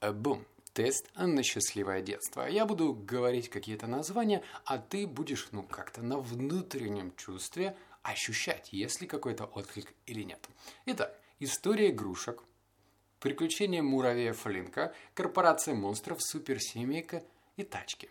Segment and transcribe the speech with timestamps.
[0.00, 2.46] э, бум, тест на счастливое детство.
[2.46, 9.00] Я буду говорить какие-то названия, а ты будешь, ну, как-то на внутреннем чувстве ощущать, есть
[9.00, 10.48] ли какой-то отклик или нет.
[10.86, 12.42] Итак, история игрушек,
[13.18, 17.22] приключения муравья Флинка, корпорация монстров, суперсемейка
[17.56, 18.08] и тачки.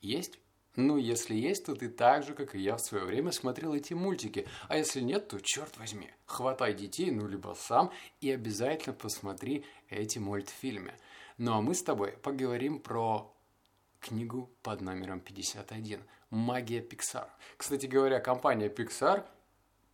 [0.00, 0.38] Есть?
[0.76, 3.94] Ну, если есть, то ты так же, как и я в свое время смотрел эти
[3.94, 4.48] мультики.
[4.68, 10.18] А если нет, то черт возьми, хватай детей, ну, либо сам, и обязательно посмотри эти
[10.18, 10.94] мультфильмы.
[11.38, 13.32] Ну, а мы с тобой поговорим про
[14.00, 17.28] книгу под номером 51 «Магия Pixar».
[17.56, 19.24] Кстати говоря, компания Pixar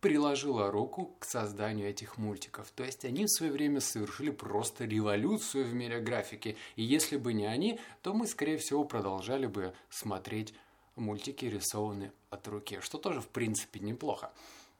[0.01, 2.71] приложила руку к созданию этих мультиков.
[2.71, 6.57] То есть они в свое время совершили просто революцию в мире графики.
[6.75, 10.55] И если бы не они, то мы, скорее всего, продолжали бы смотреть
[10.95, 14.31] мультики рисованы от руки, что тоже в принципе неплохо.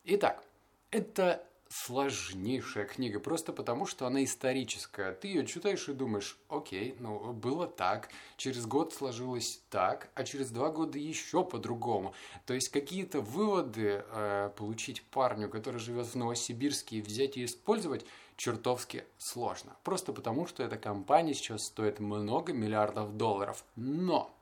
[0.03, 0.43] Итак,
[0.89, 5.13] это сложнейшая книга, просто потому, что она историческая.
[5.13, 10.51] Ты ее читаешь и думаешь, окей, ну, было так, через год сложилось так, а через
[10.51, 12.13] два года еще по-другому.
[12.45, 18.05] То есть какие-то выводы э, получить парню, который живет в Новосибирске, и взять и использовать
[18.35, 19.76] чертовски сложно.
[19.84, 23.63] Просто потому, что эта компания сейчас стоит много миллиардов долларов.
[23.76, 24.35] Но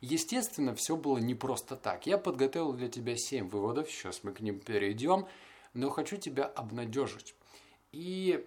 [0.00, 2.06] Естественно, все было не просто так.
[2.06, 5.26] Я подготовил для тебя 7 выводов, сейчас мы к ним перейдем,
[5.74, 7.34] но хочу тебя обнадежить.
[7.92, 8.46] И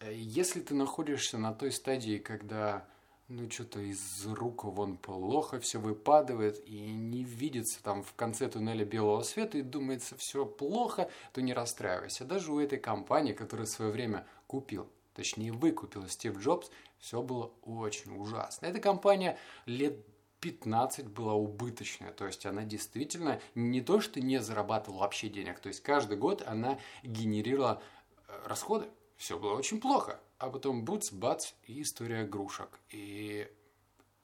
[0.00, 2.86] э, если ты находишься на той стадии, когда
[3.28, 8.84] ну что-то из рук вон плохо все выпадает и не видится там в конце туннеля
[8.84, 12.24] белого света и думается все плохо, то не расстраивайся.
[12.24, 17.52] Даже у этой компании, которая в свое время купил, точнее выкупил Стив Джобс, все было
[17.64, 18.66] очень ужасно.
[18.66, 19.96] Эта компания лет
[20.42, 22.12] 15 была убыточная.
[22.12, 25.60] То есть она действительно не то, что не зарабатывала вообще денег.
[25.60, 27.80] То есть каждый год она генерировала
[28.26, 28.86] э, расходы.
[29.16, 30.20] Все было очень плохо.
[30.38, 32.68] А потом буц, бац, и история игрушек.
[32.90, 33.48] И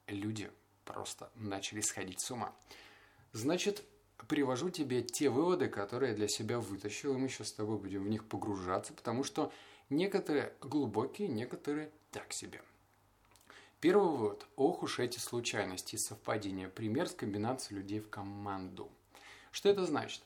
[0.09, 0.51] люди
[0.85, 2.53] просто начали сходить с ума.
[3.33, 3.85] Значит,
[4.27, 8.03] привожу тебе те выводы, которые я для себя вытащил, и мы сейчас с тобой будем
[8.03, 9.53] в них погружаться, потому что
[9.89, 12.61] некоторые глубокие, некоторые так себе.
[13.81, 14.47] Первый вывод.
[14.56, 16.69] Ох уж эти случайности и совпадения.
[16.69, 18.91] Пример с комбинацией людей в команду.
[19.53, 20.22] Что это значит?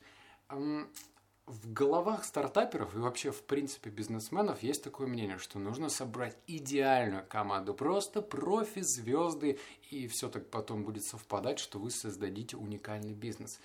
[0.49, 7.27] В головах стартаперов и вообще в принципе бизнесменов есть такое мнение, что нужно собрать идеальную
[7.27, 9.59] команду, просто профи, звезды,
[9.91, 13.61] и все так потом будет совпадать, что вы создадите уникальный бизнес.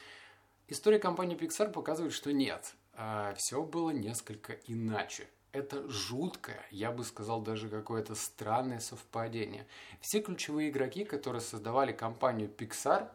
[0.68, 7.04] История компании Pixar показывает, что нет, а все было несколько иначе это жуткое, я бы
[7.04, 9.66] сказал, даже какое-то странное совпадение.
[10.02, 13.10] Все ключевые игроки, которые создавали компанию Pixar,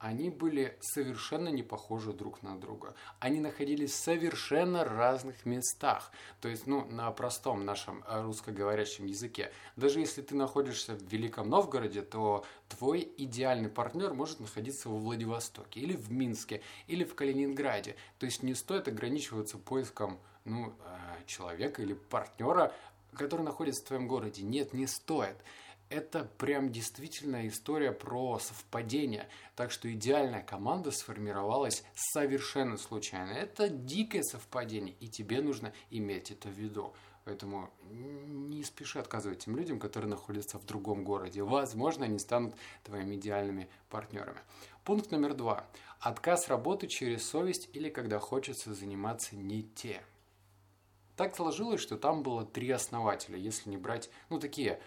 [0.00, 2.94] они были совершенно не похожи друг на друга.
[3.18, 6.10] Они находились в совершенно разных местах.
[6.40, 9.52] То есть, ну, на простом нашем э, русскоговорящем языке.
[9.76, 15.80] Даже если ты находишься в Великом Новгороде, то твой идеальный партнер может находиться во Владивостоке,
[15.80, 17.94] или в Минске, или в Калининграде.
[18.18, 22.72] То есть не стоит ограничиваться поиском ну, э, человека или партнера,
[23.12, 24.42] который находится в твоем городе.
[24.42, 25.36] Нет, не стоит.
[25.90, 29.28] Это прям действительно история про совпадение.
[29.56, 33.32] Так что идеальная команда сформировалась совершенно случайно.
[33.32, 36.94] Это дикое совпадение, и тебе нужно иметь это в виду.
[37.24, 41.42] Поэтому не спеши отказывать тем людям, которые находятся в другом городе.
[41.42, 44.38] Возможно, они станут твоими идеальными партнерами.
[44.84, 45.66] Пункт номер два.
[45.98, 50.02] Отказ работы через совесть или когда хочется заниматься не тем.
[51.16, 54.80] Так сложилось, что там было три основателя, если не брать, ну, такие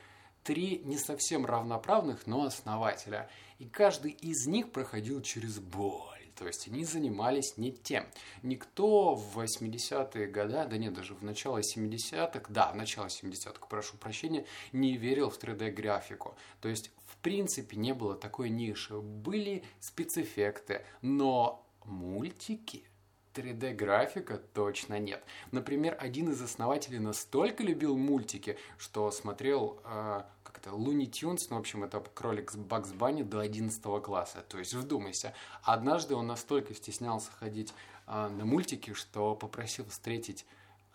[0.43, 3.29] три не совсем равноправных, но основателя.
[3.59, 6.09] И каждый из них проходил через боль.
[6.35, 8.05] То есть они занимались не тем.
[8.41, 13.97] Никто в 80-е годы, да нет, даже в начало 70-х, да, в начало 70-х, прошу
[13.97, 16.35] прощения, не верил в 3D-графику.
[16.59, 18.99] То есть, в принципе, не было такой ниши.
[18.99, 22.83] Были спецэффекты, но мультики–
[23.33, 25.23] 3D-графика точно нет.
[25.51, 31.57] Например, один из основателей настолько любил мультики, что смотрел, э, как это, Луни Тюнс, ну,
[31.57, 34.44] в общем, это кролик с Бакс Банни до 11 класса.
[34.47, 35.33] То есть, вдумайся,
[35.63, 37.74] однажды он настолько стеснялся ходить
[38.07, 40.45] э, на мультики, что попросил встретить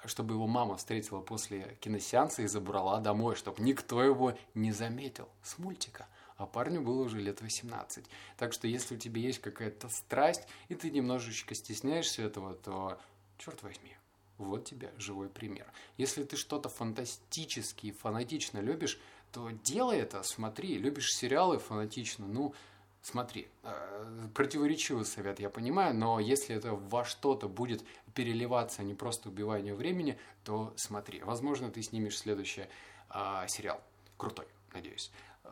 [0.05, 5.59] чтобы его мама встретила после киносеанса и забрала домой, чтобы никто его не заметил с
[5.59, 6.07] мультика
[6.39, 8.05] а парню было уже лет 18.
[8.37, 12.99] Так что если у тебя есть какая-то страсть, и ты немножечко стесняешься этого, то,
[13.39, 13.97] черт возьми,
[14.39, 15.67] вот тебе живой пример.
[15.97, 19.01] Если ты что-то фантастически и фанатично любишь,
[19.33, 20.79] то делай это, смотри.
[20.79, 22.55] Любишь сериалы фанатично, ну,
[23.03, 23.49] смотри.
[23.65, 29.29] Э, противоречивый совет, я понимаю, но если это во что-то будет переливаться, а не просто
[29.29, 31.21] убивание времени, то смотри.
[31.21, 32.67] Возможно, ты снимешь следующий
[33.13, 33.81] э, сериал.
[34.17, 35.11] крутой, надеюсь.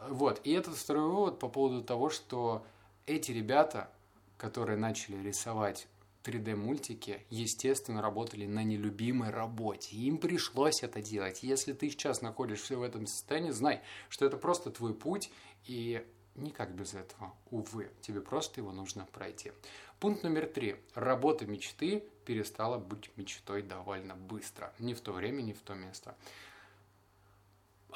[0.09, 2.65] Вот, и этот второй вывод по поводу того, что
[3.07, 3.91] эти ребята,
[4.37, 5.89] которые начали рисовать
[6.25, 9.97] 3D-мультики, естественно, работали на нелюбимой работе.
[9.97, 11.43] Им пришлось это делать.
[11.43, 15.31] Если ты сейчас находишься в этом состоянии, знай, что это просто твой путь,
[15.67, 16.05] и
[16.35, 17.91] никак без этого, увы.
[18.01, 19.53] Тебе просто его нужно пройти.
[20.01, 20.77] Пункт номер три.
[20.95, 24.73] Работа мечты перестала быть мечтой довольно быстро.
[24.79, 26.17] Не в то время, не в то место.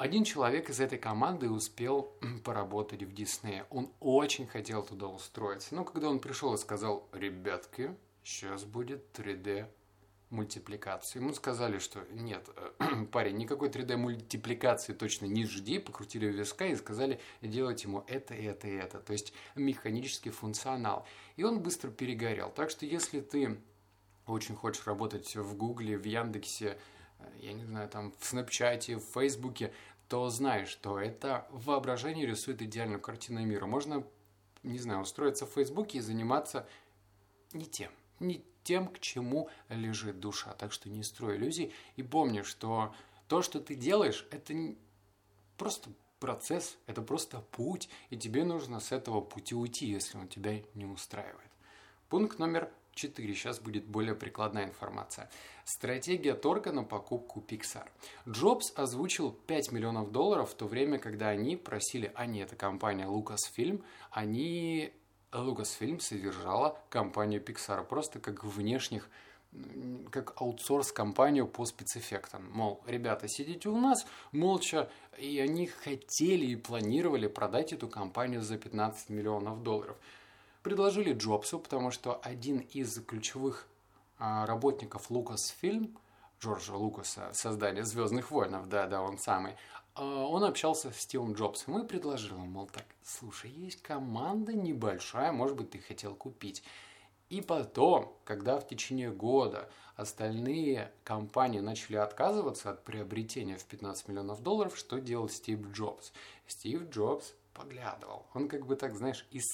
[0.01, 3.67] Один человек из этой команды успел поработать в Диснее.
[3.69, 5.75] Он очень хотел туда устроиться.
[5.75, 9.67] Но когда он пришел и сказал, ребятки, сейчас будет 3D
[10.31, 11.19] мультипликация.
[11.19, 12.49] Ему сказали, что нет,
[12.79, 18.33] э, парень, никакой 3D мультипликации точно не жди, покрутили виска и сказали делать ему это,
[18.33, 19.01] это и это.
[19.01, 21.05] То есть механический функционал.
[21.35, 22.49] И он быстро перегорел.
[22.49, 23.61] Так что если ты
[24.25, 26.79] очень хочешь работать в Гугле, в Яндексе,
[27.19, 29.71] э, я не знаю, там в Снапчате, в Фейсбуке,
[30.11, 33.65] то знай, что это воображение рисует идеальную картину мира.
[33.65, 34.03] Можно,
[34.61, 36.67] не знаю, устроиться в Фейсбуке и заниматься
[37.53, 37.91] не тем
[38.21, 40.53] не тем, к чему лежит душа.
[40.53, 42.93] Так что не строй иллюзий и помни, что
[43.27, 44.53] то, что ты делаешь, это
[45.57, 50.61] просто процесс, это просто путь, и тебе нужно с этого пути уйти, если он тебя
[50.75, 51.49] не устраивает.
[52.09, 53.33] Пункт номер 4.
[53.33, 55.29] Сейчас будет более прикладная информация.
[55.65, 57.87] Стратегия торга на покупку Pixar.
[58.27, 63.05] Джобс озвучил 5 миллионов долларов в то время, когда они просили, а не это компания
[63.05, 64.91] Lucasfilm, они
[65.31, 69.09] Lucasfilm содержала компанию Pixar просто как внешних
[70.11, 72.49] как аутсорс-компанию по спецэффектам.
[72.51, 78.57] Мол, ребята, сидите у нас молча, и они хотели и планировали продать эту компанию за
[78.57, 79.97] 15 миллионов долларов.
[80.63, 83.67] Предложили Джобсу, потому что один из ключевых
[84.19, 85.97] а, работников Lucasfilm,
[86.39, 89.55] Джорджа Лукаса, создания «Звездных войнов», да-да, он самый,
[89.95, 95.31] а, он общался с Стивом Джобсом и предложил ему, мол, так, слушай, есть команда небольшая,
[95.31, 96.63] может быть, ты хотел купить.
[97.31, 104.43] И потом, когда в течение года остальные компании начали отказываться от приобретения в 15 миллионов
[104.43, 106.11] долларов, что делал Стив Джобс?
[106.45, 108.25] Стив Джобс поглядывал.
[108.33, 109.45] Он как бы так, знаешь, из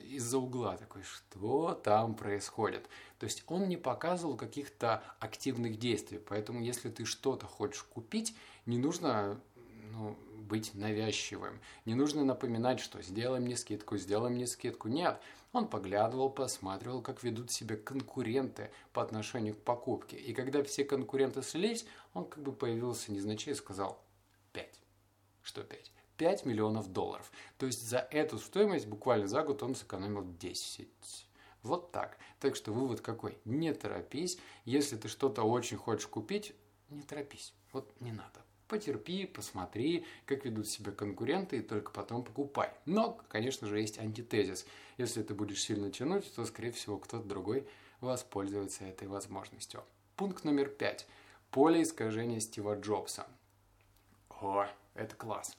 [0.00, 2.88] из-за угла такой, что там происходит.
[3.18, 6.18] То есть он не показывал каких-то активных действий.
[6.18, 8.34] Поэтому если ты что-то хочешь купить,
[8.66, 9.40] не нужно
[9.92, 10.16] ну,
[10.48, 11.60] быть навязчивым.
[11.84, 14.88] Не нужно напоминать, что сделай мне скидку, сделай мне скидку.
[14.88, 15.20] Нет,
[15.52, 20.16] он поглядывал, посматривал, как ведут себя конкуренты по отношению к покупке.
[20.16, 24.02] И когда все конкуренты слились, он как бы появился незначай и сказал
[24.52, 24.80] 5.
[25.42, 25.92] Что 5?
[26.18, 27.30] 5 миллионов долларов.
[27.56, 30.88] То есть за эту стоимость буквально за год он сэкономил 10.
[31.62, 32.18] Вот так.
[32.40, 33.38] Так что вывод какой?
[33.44, 34.38] Не торопись.
[34.64, 36.54] Если ты что-то очень хочешь купить,
[36.90, 37.54] не торопись.
[37.72, 38.42] Вот не надо.
[38.66, 42.70] Потерпи, посмотри, как ведут себя конкуренты, и только потом покупай.
[42.84, 44.66] Но, конечно же, есть антитезис.
[44.98, 47.66] Если ты будешь сильно тянуть, то, скорее всего, кто-то другой
[48.00, 49.82] воспользуется этой возможностью.
[50.16, 51.06] Пункт номер пять.
[51.50, 53.26] Поле искажения Стива Джобса.
[54.40, 55.56] О, это класс.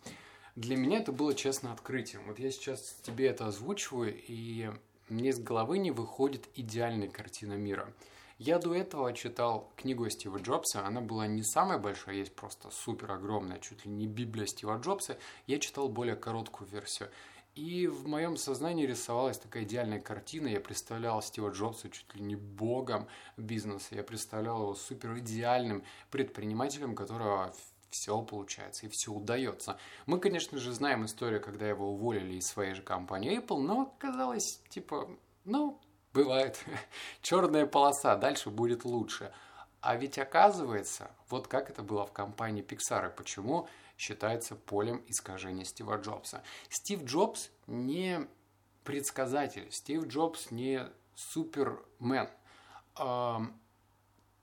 [0.59, 2.21] Для меня это было честно открытием.
[2.27, 4.69] Вот я сейчас тебе это озвучиваю, и
[5.07, 7.93] мне из головы не выходит идеальная картина мира.
[8.39, 13.09] Я до этого читал книгу Стива Джобса, она была не самая большая, есть просто супер
[13.09, 15.17] огромная, чуть ли не Библия Стива Джобса.
[15.47, 17.09] Я читал более короткую версию.
[17.55, 20.47] И в моем сознании рисовалась такая идеальная картина.
[20.47, 23.95] Я представлял Стива Джобса чуть ли не богом бизнеса.
[23.95, 27.53] Я представлял его супер идеальным предпринимателем, которого
[27.89, 29.77] все получается и все удается.
[30.05, 34.61] Мы, конечно же, знаем историю, когда его уволили из своей же компании Apple, но казалось,
[34.69, 35.09] типа,
[35.45, 35.79] ну,
[36.13, 36.63] бывает
[37.21, 39.33] черная полоса, дальше будет лучше.
[39.81, 43.67] А ведь оказывается, вот как это было в компании Pixar, и почему
[43.97, 46.43] считается полем искажения Стива Джобса.
[46.69, 48.27] Стив Джобс не
[48.83, 52.29] предсказатель, Стив Джобс не супермен.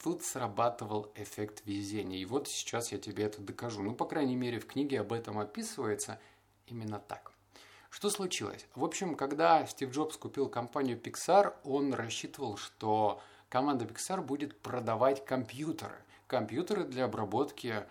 [0.02, 2.18] Тут срабатывал эффект везения.
[2.18, 3.82] И вот сейчас я тебе это докажу.
[3.82, 6.20] Ну, по крайней мере, в книге об этом описывается
[6.66, 7.32] именно так.
[7.90, 8.66] Что случилось?
[8.74, 15.24] В общем, когда Стив Джобс купил компанию Pixar, он рассчитывал, что команда Pixar будет продавать
[15.24, 15.96] компьютеры.
[16.26, 17.84] Компьютеры для обработки э,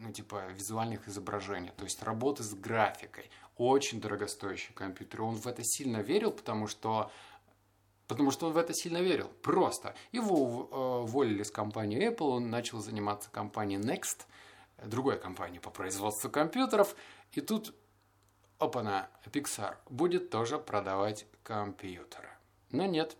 [0.00, 3.30] ну, типа, визуальных изображений, то есть работы с графикой.
[3.56, 5.22] Очень дорогостоящий компьютер.
[5.22, 7.10] Он в это сильно верил, потому что
[8.08, 9.28] Потому что он в это сильно верил.
[9.42, 9.94] Просто.
[10.12, 14.26] Его э, уволили с компании Apple, он начал заниматься компанией Next,
[14.84, 16.94] другой компанией по производству компьютеров.
[17.32, 17.74] И тут
[18.58, 22.28] опана, Pixar будет тоже продавать компьютеры.
[22.70, 23.16] Но нет,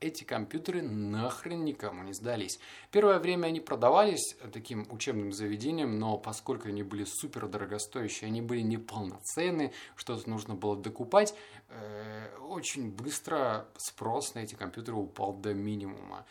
[0.00, 2.58] эти компьютеры нахрен никому не сдались.
[2.90, 8.62] Первое время они продавались таким учебным заведением, но поскольку они были супер дорогостоящие, они были
[8.62, 11.34] неполноценны, что-то нужно было докупать,
[11.68, 16.24] э, очень быстро спрос на эти компьютеры упал до минимума.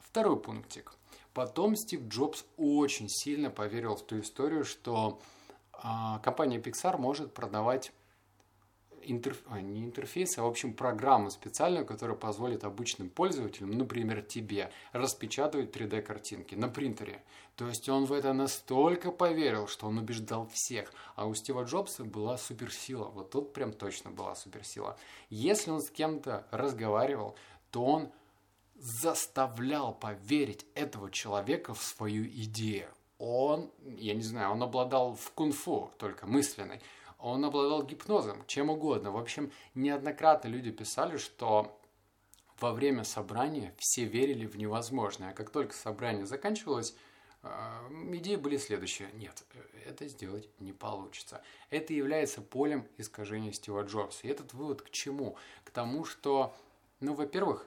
[0.00, 0.94] Второй пунктик.
[1.34, 5.20] Потом Стив Джобс очень сильно поверил в ту историю, что
[5.74, 5.78] э,
[6.22, 7.92] компания Pixar может продавать
[9.02, 9.42] интерф...
[9.46, 15.74] а, не интерфейс, а в общем программу специальную, которая позволит обычным пользователям, например, тебе, распечатывать
[15.74, 17.22] 3D-картинки на принтере.
[17.56, 20.92] То есть он в это настолько поверил, что он убеждал всех.
[21.16, 23.08] А у Стива Джобса была суперсила.
[23.08, 24.96] Вот тут прям точно была суперсила.
[25.28, 27.36] Если он с кем-то разговаривал,
[27.70, 28.12] то он
[28.76, 32.88] заставлял поверить этого человека в свою идею.
[33.18, 36.80] Он, я не знаю, он обладал в кунг-фу, только мысленной.
[37.18, 39.10] Он обладал гипнозом, чем угодно.
[39.10, 41.78] В общем, неоднократно люди писали, что
[42.60, 45.30] во время собрания все верили в невозможное.
[45.30, 46.94] А как только собрание заканчивалось,
[47.42, 47.48] э,
[48.12, 49.10] идеи были следующие.
[49.14, 49.44] Нет,
[49.84, 51.42] это сделать не получится.
[51.70, 54.26] Это является полем искажения Стива Джобса.
[54.26, 55.36] И этот вывод к чему?
[55.64, 56.54] К тому, что,
[57.00, 57.66] ну, во-первых,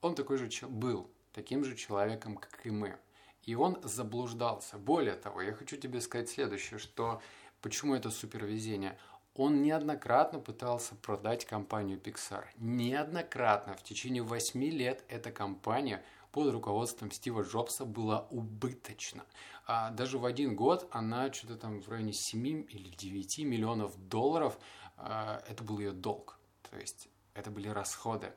[0.00, 2.96] он такой же был, таким же человеком, как и мы.
[3.44, 4.76] И он заблуждался.
[4.76, 7.22] Более того, я хочу тебе сказать следующее, что
[7.60, 8.98] Почему это супервезение?
[9.34, 12.44] Он неоднократно пытался продать компанию Pixar.
[12.56, 13.74] Неоднократно.
[13.74, 19.24] В течение 8 лет эта компания под руководством Стива Джобса была убыточна.
[19.66, 24.58] А даже в один год она что-то там в районе 7 или 9 миллионов долларов,
[24.96, 26.38] а, это был ее долг.
[26.70, 28.32] То есть это были расходы.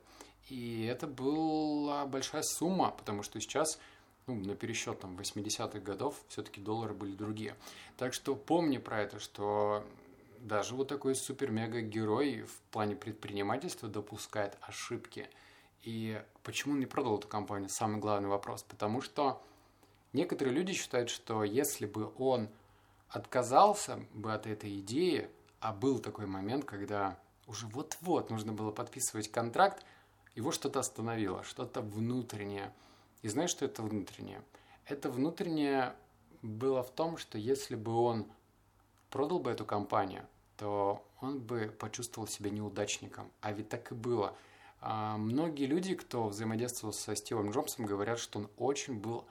[0.48, 3.78] И это была большая сумма, потому что сейчас
[4.26, 7.56] ну, на пересчет там 80-х годов все-таки доллары были другие.
[7.96, 9.84] Так что помни про это, что
[10.40, 15.28] даже вот такой супер-мега-герой в плане предпринимательства допускает ошибки.
[15.82, 17.68] И почему он не продал эту компанию?
[17.68, 18.62] Самый главный вопрос.
[18.62, 19.42] Потому что
[20.12, 22.48] некоторые люди считают, что если бы он
[23.08, 25.28] отказался бы от этой идеи,
[25.60, 29.84] а был такой момент, когда уже вот-вот нужно было подписывать контракт,
[30.34, 32.72] его что-то остановило, что-то внутреннее–
[33.22, 34.42] и знаешь, что это внутреннее?
[34.86, 35.94] Это внутреннее
[36.42, 38.26] было в том, что если бы он
[39.10, 40.26] продал бы эту компанию,
[40.56, 43.30] то он бы почувствовал себя неудачником.
[43.40, 44.36] А ведь так и было.
[44.80, 49.24] А многие люди, кто взаимодействовал со Стивом Джобсом, говорят, что он очень был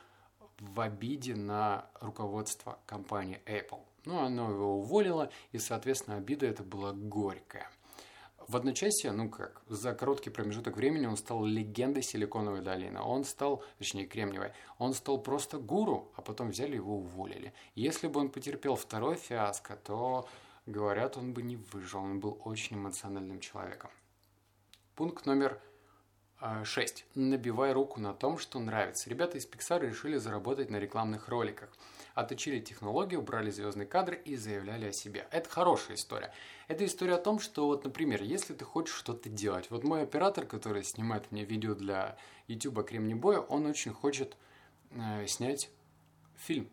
[0.60, 3.82] в обиде на руководство компании Apple.
[4.06, 7.70] Ну, оно его уволило, и, соответственно, обида это была горькая.
[8.48, 13.00] В одночасье, ну как, за короткий промежуток времени он стал легендой Силиконовой долины.
[13.00, 17.54] Он стал, точнее Кремниевой, он стал просто гуру, а потом взяли его уволили.
[17.76, 20.28] Если бы он потерпел второй фиаско, то,
[20.66, 22.02] говорят, он бы не выжил.
[22.02, 23.92] Он был очень эмоциональным человеком.
[24.96, 25.62] Пункт номер
[26.64, 27.06] 6.
[27.16, 29.10] А, Набивай руку на том, что нравится.
[29.10, 31.70] Ребята из Pixar решили заработать на рекламных роликах
[32.14, 35.28] отточили технологию, брали звездные кадры и заявляли о себе.
[35.32, 36.34] Это хорошая история.
[36.68, 40.46] Это история о том, что вот, например, если ты хочешь что-то делать, вот мой оператор,
[40.46, 42.18] который снимает мне видео для
[42.48, 44.36] YouTube Кремни Боя, он очень хочет
[44.92, 45.70] э, снять
[46.36, 46.70] фильм.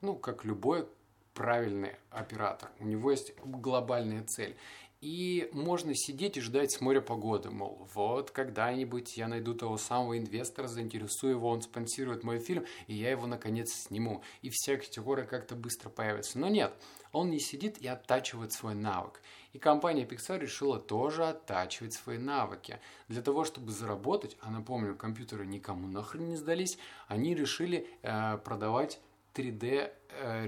[0.00, 0.88] Ну, как любой
[1.34, 2.70] правильный оператор.
[2.78, 4.56] У него есть глобальная цель.
[5.02, 10.16] И можно сидеть и ждать с моря погоды, мол, вот когда-нибудь я найду того самого
[10.16, 14.22] инвестора, заинтересую его, он спонсирует мой фильм, и я его наконец сниму.
[14.40, 16.38] И вся категория как-то быстро появится.
[16.38, 16.72] Но нет,
[17.12, 19.20] он не сидит и оттачивает свой навык.
[19.52, 22.80] И компания Pixar решила тоже оттачивать свои навыки.
[23.08, 28.98] Для того, чтобы заработать, а напомню, компьютеры никому нахрен не сдались, они решили э, продавать
[29.34, 30.46] 3D э,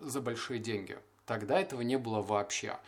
[0.00, 0.98] за большие деньги.
[1.24, 2.78] Тогда этого не было вообще.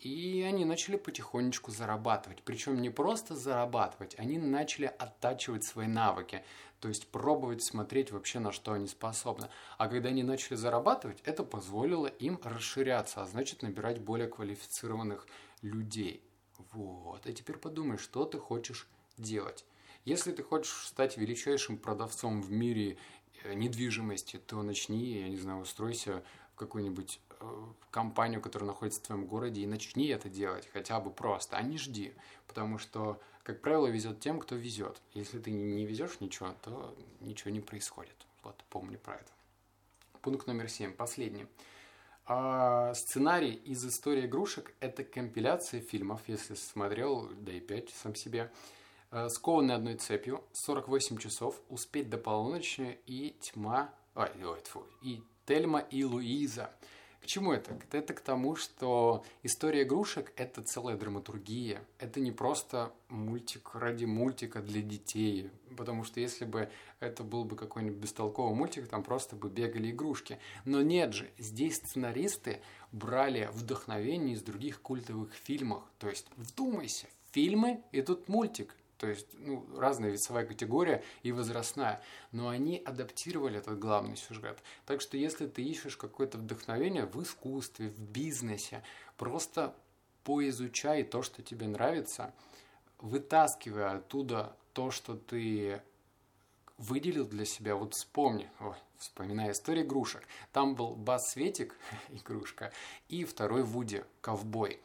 [0.00, 2.42] И они начали потихонечку зарабатывать.
[2.42, 6.42] Причем не просто зарабатывать, они начали оттачивать свои навыки.
[6.80, 9.50] То есть пробовать смотреть вообще на что они способны.
[9.76, 15.26] А когда они начали зарабатывать, это позволило им расширяться, а значит набирать более квалифицированных
[15.60, 16.24] людей.
[16.72, 17.26] Вот.
[17.26, 18.88] А теперь подумай, что ты хочешь
[19.18, 19.66] делать.
[20.06, 22.96] Если ты хочешь стать величайшим продавцом в мире
[23.44, 27.20] э, недвижимости, то начни, я не знаю, устройся в какой-нибудь
[27.90, 31.78] компанию, которая находится в твоем городе, и начни это делать хотя бы просто, а не
[31.78, 32.14] жди.
[32.46, 35.00] Потому что, как правило, везет тем, кто везет.
[35.12, 38.14] Если ты не везешь ничего, то ничего не происходит.
[38.42, 39.32] Вот, помни про это.
[40.22, 41.46] Пункт номер семь, последний.
[42.26, 48.52] А, сценарий из истории игрушек– это компиляция фильмов, если смотрел, да и 5 сам себе,
[49.10, 55.22] а, скованный одной цепью, 48 часов, успеть до полуночи и тьма, ой, ой, тьфу, и
[55.46, 56.70] Тельма и Луиза–
[57.20, 57.78] К чему это?
[57.92, 61.84] Это к тому, что история игрушек– это целая драматургия.
[61.98, 65.50] Это не просто мультик ради мультика для детей.
[65.76, 70.38] Потому что если бы это был бы какой-нибудь бестолковый мультик, там просто бы бегали игрушки.
[70.64, 72.60] Но нет же, здесь сценаристы
[72.90, 75.82] брали вдохновение из других культовых фильмов.
[75.98, 82.02] То есть, вдумайся, фильмы и тут мультик то есть ну, разная весовая категория и возрастная,
[82.32, 84.58] но они адаптировали этот главный сюжет.
[84.84, 88.82] Так что если ты ищешь какое-то вдохновение в искусстве, в бизнесе,
[89.16, 89.74] просто
[90.22, 92.34] поизучай то, что тебе нравится,
[92.98, 95.80] вытаскивая оттуда то, что ты
[96.76, 101.74] выделил для себя, вот вспомни, ой, вспоминая историю игрушек, там был Бас Светик,
[102.10, 102.70] игрушка,
[103.08, 104.78] и второй Вуди, ковбой.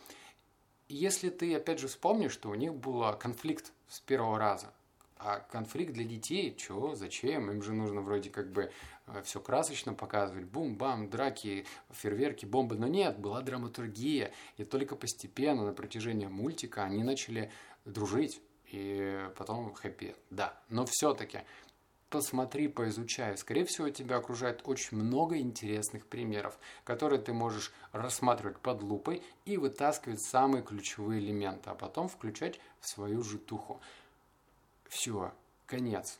[0.87, 4.73] Если ты, опять же, вспомнишь, что у них был конфликт с первого раза.
[5.17, 7.49] А конфликт для детей, чего, зачем?
[7.49, 8.71] Им же нужно вроде как бы
[9.07, 12.75] э, все красочно показывать, бум-бам, драки, фейерверки, бомбы.
[12.75, 14.33] Но нет, была драматургия.
[14.57, 17.51] И только постепенно на протяжении мультика они начали
[17.85, 18.41] дружить.
[18.71, 20.15] И потом хэппи.
[20.31, 21.41] Да, но все-таки
[22.09, 23.37] посмотри, поизучай.
[23.37, 29.57] Скорее всего, тебя окружает очень много интересных примеров, которые ты можешь рассматривать под лупой и
[29.57, 33.81] вытаскивать самые ключевые элементы, а потом включать в свою житуху.
[34.87, 35.33] Все,
[35.65, 36.19] конец.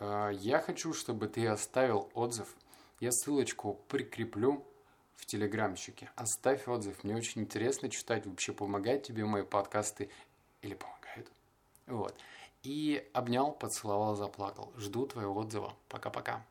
[0.00, 2.54] А, я хочу, чтобы ты оставил отзыв.
[3.00, 4.64] Я ссылочку прикреплю
[5.16, 6.10] в телеграмчике.
[6.16, 7.04] Оставь отзыв.
[7.04, 10.10] Мне очень интересно читать, вообще помогают тебе мои подкасты
[10.62, 11.30] или помогают.
[11.86, 12.14] Вот.
[12.64, 14.72] И обнял, поцеловал, заплакал.
[14.78, 15.74] Жду твоего отзыва.
[15.90, 16.42] Пока-пока.